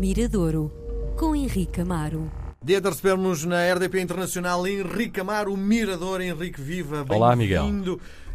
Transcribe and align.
Miradouro, 0.00 0.72
com 1.14 1.36
Henrique 1.36 1.82
Amaro. 1.82 2.32
Dia 2.64 2.80
de 2.80 2.88
recebermos 2.88 3.44
na 3.44 3.70
RDP 3.74 4.00
Internacional 4.00 4.66
Henrique 4.66 5.20
Amaro, 5.20 5.54
Mirador. 5.54 6.22
Henrique 6.22 6.58
Viva, 6.58 7.04
Olá, 7.06 7.36
Miguel. 7.36 7.66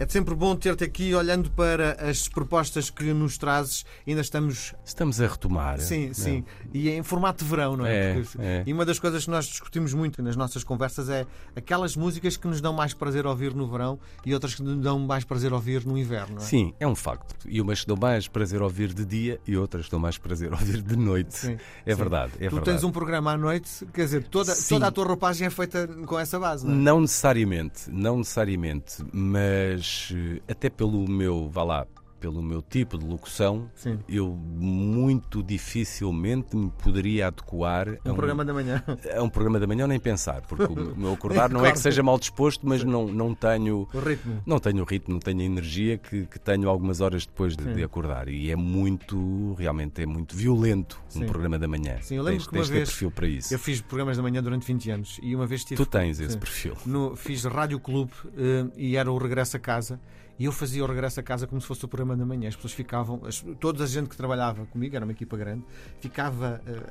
É 0.00 0.06
sempre 0.06 0.32
bom 0.32 0.54
ter-te 0.54 0.84
aqui 0.84 1.12
olhando 1.12 1.50
para 1.50 2.08
as 2.08 2.28
propostas 2.28 2.88
que 2.88 3.12
nos 3.12 3.36
trazes. 3.36 3.84
Ainda 4.06 4.20
estamos. 4.20 4.72
Estamos 4.84 5.20
a 5.20 5.26
retomar. 5.26 5.80
Sim, 5.80 6.06
não? 6.06 6.14
sim. 6.14 6.44
E 6.72 6.88
é 6.88 6.96
em 6.96 7.02
formato 7.02 7.42
de 7.42 7.50
verão, 7.50 7.76
não 7.76 7.84
é? 7.84 8.12
É, 8.12 8.22
é. 8.38 8.62
E 8.64 8.72
uma 8.72 8.84
das 8.84 9.00
coisas 9.00 9.24
que 9.24 9.30
nós 9.30 9.46
discutimos 9.46 9.92
muito 9.92 10.22
nas 10.22 10.36
nossas 10.36 10.62
conversas 10.62 11.08
é 11.08 11.26
aquelas 11.56 11.96
músicas 11.96 12.36
que 12.36 12.46
nos 12.46 12.60
dão 12.60 12.72
mais 12.72 12.94
prazer 12.94 13.26
ouvir 13.26 13.52
no 13.52 13.66
verão 13.66 13.98
e 14.24 14.32
outras 14.32 14.54
que 14.54 14.62
nos 14.62 14.76
dão 14.80 15.00
mais 15.00 15.24
prazer 15.24 15.52
ouvir 15.52 15.84
no 15.84 15.98
inverno, 15.98 16.36
não 16.36 16.42
é? 16.42 16.44
Sim, 16.44 16.72
é 16.78 16.86
um 16.86 16.94
facto. 16.94 17.34
E 17.48 17.60
umas 17.60 17.80
que 17.80 17.88
dão 17.88 17.96
mais 18.00 18.28
prazer 18.28 18.62
ouvir 18.62 18.94
de 18.94 19.04
dia 19.04 19.40
e 19.44 19.56
outras 19.56 19.86
que 19.86 19.90
dão 19.90 19.98
mais 19.98 20.16
prazer 20.16 20.52
ouvir 20.52 20.80
de 20.80 20.94
noite. 20.94 21.36
Sim, 21.36 21.58
É 21.84 21.90
sim. 21.90 21.98
verdade, 21.98 22.34
é 22.38 22.48
tu 22.48 22.54
verdade. 22.54 22.64
tens 22.78 22.84
um 22.84 22.92
programa 22.92 23.32
à 23.32 23.36
noite, 23.36 23.84
quer 23.92 24.04
dizer, 24.04 24.22
toda, 24.28 24.54
Sim. 24.54 24.76
toda 24.76 24.86
a 24.86 24.90
tua 24.92 25.06
roupagem 25.06 25.48
é 25.48 25.50
feita 25.50 25.88
com 26.06 26.16
essa 26.16 26.38
base, 26.38 26.64
não 26.64 26.72
é? 26.72 26.76
Não 26.76 27.00
necessariamente, 27.00 27.90
não 27.90 28.18
necessariamente, 28.18 29.04
mas 29.12 29.87
eh, 30.12 30.40
até 30.50 30.70
pelo 30.70 31.08
meu, 31.08 31.48
vá 31.48 31.62
lá, 31.62 31.86
pelo 32.20 32.42
meu 32.42 32.60
tipo 32.62 32.98
de 32.98 33.06
locução, 33.06 33.70
Sim. 33.74 33.98
eu 34.08 34.28
muito 34.34 35.42
dificilmente 35.42 36.56
me 36.56 36.70
poderia 36.82 37.28
adequar 37.28 37.88
a 38.04 38.10
Um 38.10 38.14
programa 38.14 38.44
da 38.44 38.52
manhã. 38.52 38.82
a 39.16 39.22
um 39.22 39.28
programa 39.28 39.60
da 39.60 39.66
manhã 39.66 39.86
nem 39.86 39.98
pensar, 40.00 40.42
porque 40.42 40.64
o 40.64 40.96
meu 40.96 41.12
acordar 41.12 41.48
não 41.50 41.60
é 41.60 41.68
que 41.68 41.74
Claro. 41.74 41.80
seja 41.82 42.02
mal 42.02 42.18
disposto, 42.18 42.66
mas 42.66 42.82
não, 42.82 43.06
não 43.06 43.34
tenho 43.34 43.88
O 43.92 43.98
ritmo. 44.00 44.42
Não 44.46 44.58
tenho 44.58 44.82
o 44.82 44.84
ritmo, 44.84 45.14
não 45.14 45.20
tenho 45.20 45.40
a 45.40 45.44
energia 45.44 45.98
que, 45.98 46.26
que 46.26 46.38
tenho 46.38 46.68
algumas 46.68 47.00
horas 47.00 47.24
depois 47.26 47.56
de, 47.56 47.74
de 47.74 47.82
acordar. 47.84 48.28
E 48.28 48.50
é 48.50 48.56
muito, 48.56 49.54
realmente 49.54 50.02
é 50.02 50.06
muito 50.06 50.34
violento 50.36 51.00
Sim. 51.08 51.24
um 51.24 51.26
programa 51.26 51.58
da 51.58 51.68
manhã. 51.68 51.98
Sim, 52.00 52.16
eu 52.16 52.22
lembro 52.22 52.38
tens, 52.40 52.46
que 52.48 52.54
uma 52.56 52.62
tens 52.62 52.68
vez 52.68 52.88
perfil 52.88 53.10
para 53.10 53.28
isso. 53.28 53.54
Eu 53.54 53.58
fiz 53.58 53.80
programas 53.80 54.16
da 54.16 54.22
manhã 54.22 54.42
durante 54.42 54.66
20 54.66 54.90
anos 54.90 55.20
e 55.22 55.34
uma 55.34 55.46
vez 55.46 55.62
tive. 55.64 55.76
Tu 55.76 55.86
tens 55.86 56.18
esse 56.20 56.32
Sim. 56.32 56.38
perfil. 56.38 56.74
No, 56.84 57.14
fiz 57.16 57.44
Rádio 57.44 57.78
Clube 57.80 58.12
eh, 58.36 58.66
e 58.76 58.96
era 58.96 59.10
o 59.10 59.18
Regresso 59.18 59.56
a 59.56 59.60
Casa 59.60 60.00
e 60.38 60.44
eu 60.44 60.52
fazia 60.52 60.82
o 60.84 60.86
Regresso 60.86 61.20
a 61.20 61.22
Casa 61.22 61.46
como 61.46 61.60
se 61.60 61.66
fosse 61.66 61.84
o 61.84 61.88
programa 61.88 62.16
da 62.16 62.24
manhã. 62.24 62.48
As 62.48 62.54
pessoas 62.56 62.72
ficavam, 62.72 63.20
as- 63.26 63.44
toda 63.60 63.84
a 63.84 63.86
gente 63.86 64.08
que 64.08 64.16
trabalhava 64.16 64.64
comigo, 64.66 64.94
era 64.94 65.04
uma 65.04 65.12
equipa 65.12 65.36
grande, 65.36 65.64
ficava 66.00 66.60
eh, 66.66 66.82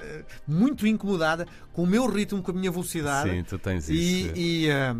eh, 0.00 0.24
muito 0.46 0.86
incomodada 0.86 1.46
com 1.72 1.82
o 1.82 1.86
meu 1.86 2.06
ritmo, 2.06 2.42
com 2.42 2.50
a 2.50 2.54
minha 2.54 2.70
velocidade. 2.70 3.30
Sim, 3.30 3.42
tu 3.44 3.58
tens 3.58 3.88
E, 3.88 3.94
isso. 4.26 4.32
e, 4.36 4.68
eh, 4.68 4.94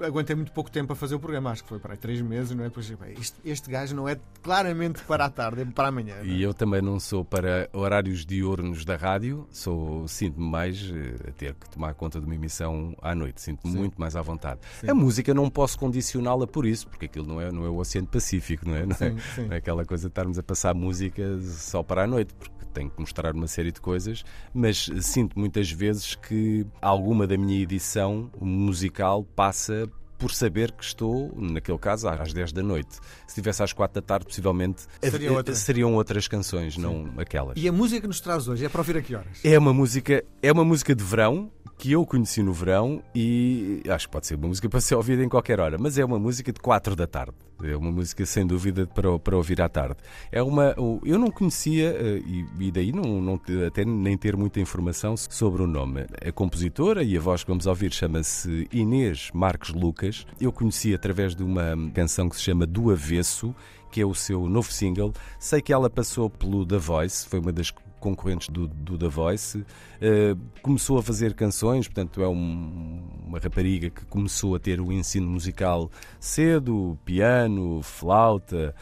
aguentei 0.00 0.34
muito 0.34 0.50
pouco 0.50 0.68
tempo 0.70 0.92
a 0.92 0.96
fazer 0.96 1.14
o 1.14 1.20
programa, 1.20 1.50
acho 1.50 1.62
que 1.62 1.68
foi 1.68 1.78
para 1.78 1.92
aí 1.92 1.96
três 1.98 2.20
meses, 2.20 2.50
não 2.56 2.64
é? 2.64 2.68
Depois, 2.68 2.90
bem, 2.90 3.12
este, 3.20 3.36
este 3.44 3.70
gajo 3.70 3.94
não 3.94 4.08
é 4.08 4.18
claramente 4.42 5.00
para 5.04 5.26
a 5.26 5.30
tarde, 5.30 5.62
é 5.62 5.64
para 5.64 5.88
amanhã. 5.88 6.16
é? 6.16 6.24
E 6.26 6.42
eu 6.42 6.52
também 6.52 6.82
não 6.82 6.98
sou 6.98 7.24
para 7.24 7.68
horários 7.72 8.26
diurnos 8.26 8.84
da 8.84 8.96
rádio, 8.96 9.46
sou 9.52 10.08
sinto-me 10.08 10.44
mais 10.48 10.90
eh, 10.92 11.28
a 11.28 11.32
ter 11.32 11.54
que 11.54 11.70
tomar 11.70 11.94
conta 11.94 12.18
de 12.18 12.26
uma 12.26 12.34
emissão 12.34 12.96
à 13.00 13.14
noite, 13.14 13.40
sinto-me 13.40 13.72
muito 13.76 14.00
mais 14.00 14.16
à 14.16 14.22
vontade. 14.22 14.58
Sim. 14.80 14.90
A 14.90 14.94
música 14.94 15.32
não 15.32 15.48
posso 15.48 15.78
condicioná-la 15.78 16.48
por 16.48 16.66
isso, 16.66 16.88
porque 16.88 17.01
aquilo 17.04 17.26
não 17.26 17.40
é, 17.40 17.50
não 17.50 17.64
é 17.64 17.68
o 17.68 17.76
Oceano 17.76 18.06
Pacífico, 18.08 18.68
não 18.68 18.76
é? 18.76 18.86
Não 18.86 18.92
é? 18.92 19.10
Sim, 19.10 19.18
sim. 19.34 19.46
Não 19.46 19.54
é 19.54 19.56
aquela 19.56 19.84
coisa 19.84 20.04
de 20.04 20.10
estarmos 20.10 20.38
a 20.38 20.42
passar 20.42 20.74
música 20.74 21.22
só 21.40 21.82
para 21.82 22.04
a 22.04 22.06
noite, 22.06 22.34
porque 22.34 22.52
tenho 22.72 22.90
que 22.90 23.00
mostrar 23.00 23.34
uma 23.34 23.46
série 23.46 23.70
de 23.70 23.80
coisas, 23.80 24.24
mas 24.54 24.88
sinto 25.00 25.38
muitas 25.38 25.70
vezes 25.70 26.14
que 26.14 26.66
alguma 26.80 27.26
da 27.26 27.36
minha 27.36 27.60
edição 27.60 28.30
musical 28.40 29.24
passa 29.24 29.88
por 30.18 30.32
saber 30.32 30.70
que 30.70 30.84
estou, 30.84 31.34
naquele 31.36 31.78
caso, 31.78 32.08
às 32.08 32.32
10 32.32 32.52
da 32.52 32.62
noite. 32.62 32.94
Se 32.94 33.00
estivesse 33.30 33.60
às 33.60 33.72
4 33.72 34.00
da 34.00 34.06
tarde, 34.06 34.24
possivelmente 34.24 34.86
Seria 35.02 35.28
eh, 35.28 35.32
outra. 35.32 35.52
seriam 35.52 35.94
outras 35.94 36.28
canções, 36.28 36.76
não 36.76 37.12
aquelas. 37.18 37.54
E 37.56 37.66
a 37.66 37.72
música 37.72 38.02
que 38.02 38.06
nos 38.06 38.20
traz 38.20 38.46
hoje 38.46 38.64
é 38.64 38.68
para 38.68 38.80
ouvir 38.80 38.96
a 38.96 39.02
que 39.02 39.16
horas? 39.16 39.40
É 39.42 39.58
uma 39.58 39.74
música, 39.74 40.24
é 40.40 40.52
uma 40.52 40.64
música 40.64 40.94
de 40.94 41.02
verão 41.02 41.50
que 41.82 41.90
eu 41.90 42.06
conheci 42.06 42.44
no 42.44 42.52
verão 42.52 43.02
e 43.12 43.82
acho 43.88 44.06
que 44.06 44.12
pode 44.12 44.28
ser 44.28 44.36
uma 44.36 44.46
música 44.46 44.68
para 44.68 44.80
ser 44.80 44.94
ouvida 44.94 45.24
em 45.24 45.28
qualquer 45.28 45.58
hora, 45.58 45.76
mas 45.80 45.98
é 45.98 46.04
uma 46.04 46.16
música 46.16 46.52
de 46.52 46.60
4 46.60 46.94
da 46.94 47.08
tarde. 47.08 47.34
É 47.60 47.76
uma 47.76 47.90
música 47.90 48.24
sem 48.24 48.46
dúvida 48.46 48.86
para, 48.86 49.18
para 49.18 49.36
ouvir 49.36 49.60
à 49.60 49.68
tarde. 49.68 49.96
É 50.30 50.40
uma, 50.40 50.76
eu 51.04 51.18
não 51.18 51.28
conhecia 51.28 51.88
eh, 51.88 52.22
e, 52.60 52.70
daí 52.70 52.92
não, 52.92 53.20
não 53.20 53.40
até 53.66 53.84
nem 53.84 54.16
ter 54.16 54.36
muita 54.36 54.60
informação 54.60 55.16
sobre 55.16 55.60
o 55.60 55.66
nome. 55.66 56.06
A 56.24 56.30
compositora 56.30 57.02
e 57.02 57.16
a 57.16 57.20
voz 57.20 57.42
que 57.42 57.50
vamos 57.50 57.66
ouvir 57.66 57.92
chama-se 57.92 58.68
Inês 58.70 59.30
Marques 59.34 59.74
Lucas. 59.74 60.24
Eu 60.40 60.52
conheci 60.52 60.94
através 60.94 61.34
de 61.34 61.42
uma 61.42 61.74
canção 61.92 62.28
que 62.28 62.36
se 62.36 62.42
chama 62.42 62.64
Do 62.64 62.92
Avesso, 62.92 63.52
que 63.90 64.00
é 64.00 64.06
o 64.06 64.14
seu 64.14 64.48
novo 64.48 64.72
single. 64.72 65.12
Sei 65.36 65.60
que 65.60 65.72
ela 65.72 65.90
passou 65.90 66.30
pelo 66.30 66.64
The 66.64 66.78
Voice, 66.78 67.28
foi 67.28 67.40
uma 67.40 67.52
das 67.52 67.72
concorrentes 68.02 68.48
do, 68.48 68.66
do 68.66 69.08
Voice. 69.08 69.58
Uh, 69.58 70.36
começou 70.60 70.98
a 70.98 71.02
fazer 71.02 71.32
canções, 71.34 71.86
portanto, 71.86 72.20
é 72.22 72.28
um- 72.28 73.00
uma 73.26 73.38
rapariga 73.38 73.88
que 73.88 74.04
começou 74.06 74.54
a 74.54 74.58
ter 74.58 74.80
o 74.80 74.92
ensino 74.92 75.26
musical 75.26 75.90
cedo, 76.18 76.98
piano, 77.04 77.80
flauta, 77.82 78.74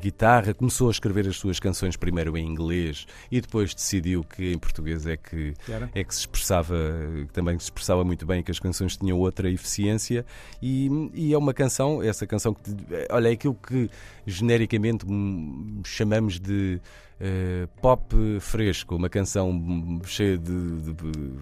guitarra. 0.00 0.54
Começou 0.54 0.88
a 0.88 0.90
escrever 0.90 1.26
as 1.28 1.36
suas 1.36 1.58
canções 1.60 1.96
primeiro 1.96 2.36
em 2.36 2.46
inglês 2.46 3.06
e 3.30 3.40
depois 3.40 3.74
decidiu 3.74 4.24
que 4.24 4.52
em 4.52 4.58
português 4.58 5.06
é 5.06 5.16
que 5.16 5.54
era? 5.68 5.90
é 5.94 6.02
que 6.04 6.14
se 6.14 6.20
expressava, 6.20 6.74
que 7.26 7.32
também 7.32 7.58
se 7.58 7.64
expressava 7.64 8.04
muito 8.04 8.24
bem, 8.26 8.42
que 8.42 8.50
as 8.50 8.58
canções 8.58 8.96
tinham 8.96 9.18
outra 9.18 9.50
eficiência 9.50 10.24
e, 10.62 10.88
e 11.14 11.32
é 11.32 11.38
uma 11.38 11.52
canção, 11.54 12.02
essa 12.02 12.26
canção 12.26 12.54
que, 12.54 12.60
olha, 13.10 13.28
é 13.28 13.32
aquilo 13.32 13.54
que 13.54 13.90
genericamente 14.26 15.04
chamamos 15.84 16.38
de 16.38 16.80
eh, 17.20 17.66
pop 17.82 18.14
fresco, 18.40 18.94
uma 18.96 19.08
canção 19.08 20.00
cheia 20.04 20.38
de, 20.38 20.80
de- 20.80 20.92
de- 20.94 21.38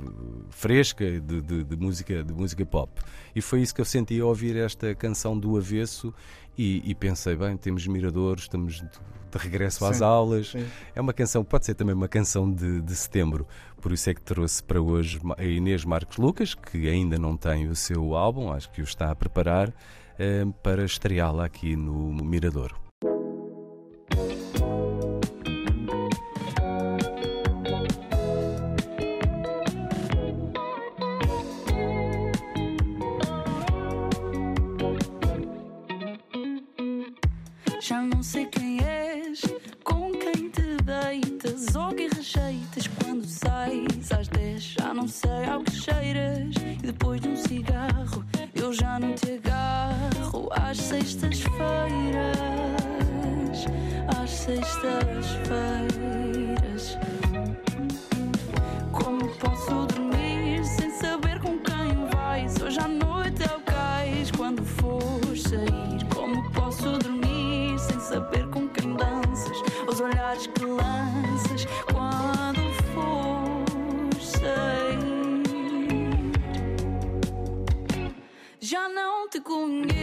fresca 0.51 1.05
de, 1.21 1.41
de- 1.43 1.65
de 1.65 1.77
música, 1.77 2.23
de 2.25 2.33
música 2.33 2.65
pop. 2.65 2.91
E 3.35 3.41
foi 3.43 3.61
isso 3.61 3.75
que 3.75 3.81
eu 3.81 3.85
senti 3.85 4.19
ao 4.21 4.29
ouvir 4.29 4.57
esta 4.57 4.95
canção 4.95 5.39
do 5.39 5.57
avesso 5.57 6.15
e, 6.57 6.83
e 6.85 6.95
pensei, 6.95 7.37
bem, 7.37 7.57
temos 7.57 7.87
miradores, 7.87 8.45
estamos 8.45 8.77
de, 8.77 8.89
de 9.31 9.39
regresso 9.39 9.85
às 9.85 9.99
Sim, 9.99 10.05
aulas. 10.05 10.49
sim. 10.51 10.67
É 10.95 11.01
uma 11.01 11.13
canção, 11.13 11.45
pode 11.45 11.67
ser 11.67 11.75
também 11.75 11.95
uma 11.95 12.09
canção 12.09 12.51
de, 12.51 12.81
de 12.81 12.95
setembro, 12.95 13.47
por 13.81 13.93
isso 13.93 14.09
é 14.11 14.15
que 14.15 14.23
trouxe 14.23 14.63
para 14.63 14.81
hoje 14.81 15.21
a 15.37 15.45
Inês 15.45 15.85
Marques 15.85 16.17
Lucas, 16.19 16.55
que 16.55 16.89
ainda 16.89 17.19
não 17.19 17.37
tem 17.37 17.69
o 17.69 17.75
seu 17.75 18.17
álbum, 18.17 18.51
acho 18.51 18.71
que 18.71 18.81
o 18.81 18.85
está 18.85 19.11
a 19.11 19.15
preparar, 19.15 19.73
eh, 20.19 20.45
para 20.63 20.85
estreá-la 20.85 21.45
aqui 21.45 21.77
no 21.77 22.13
Mirador. 22.25 22.86
Já 37.89 38.03
não 38.03 38.21
sei 38.21 38.47
quem 38.47 38.83
és, 38.83 39.43
com 39.85 40.11
quem 40.11 40.51
te 40.51 40.77
deitas 40.83 41.77
ou 41.77 41.95
que 41.95 42.09
rejeitas 42.09 42.89
quando 42.89 43.25
sais 43.25 44.11
às 44.11 44.27
10. 44.27 44.61
Já 44.61 44.93
não 44.93 45.07
sei 45.07 45.45
ao 45.45 45.63
que 45.63 45.71
cheiras 45.71 46.53
e 46.83 46.85
depois 46.85 47.21
de 47.21 47.29
um 47.29 47.37
cigarro 47.37 48.25
eu 48.57 48.73
já 48.73 48.99
não 48.99 49.15
te 49.15 49.35
agarro 49.35 50.49
às 50.51 50.79
sextas-feiras. 50.79 53.67
Às 54.21 54.31
sextas-feiras. 54.31 57.16
Quando 71.93 72.61
for. 72.93 73.17
Já 78.61 78.89
não 78.89 79.29
te 79.29 79.41
conheço, 79.41 79.96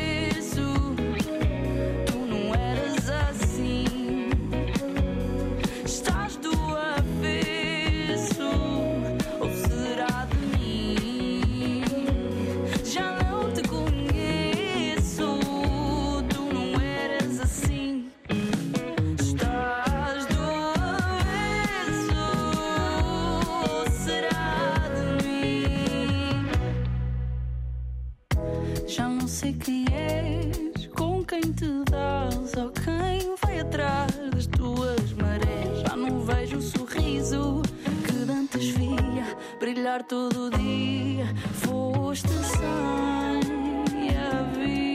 Já 28.87 29.07
não 29.07 29.27
sei 29.27 29.53
quem 29.53 29.85
és, 29.91 30.87
com 30.87 31.23
quem 31.23 31.41
te 31.41 31.83
dás 31.89 32.53
ou 32.55 32.69
quem 32.71 33.35
vai 33.43 33.59
atrás 33.59 34.11
das 34.33 34.47
tuas 34.47 35.13
marés. 35.13 35.79
Já 35.81 35.95
não 35.95 36.19
vejo 36.21 36.57
o 36.57 36.61
sorriso 36.61 37.61
que 38.05 38.31
antes 38.31 38.67
via 38.69 39.37
brilhar 39.59 40.03
todo 40.03 40.49
dia. 40.57 41.25
Foste 41.53 42.27
sem 42.29 44.09
aviso. 44.17 44.93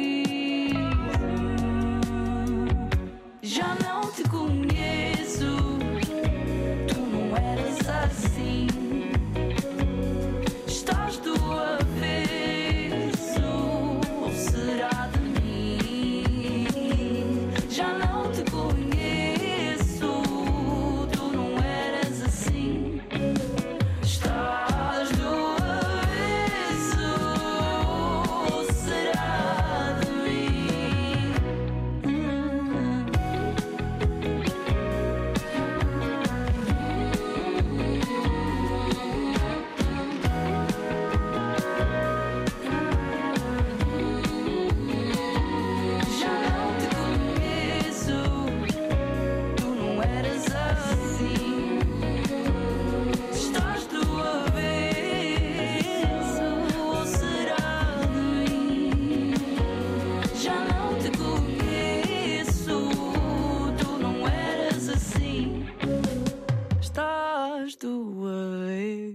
Já 3.42 3.74
não 3.82 4.07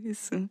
isso. 0.05 0.49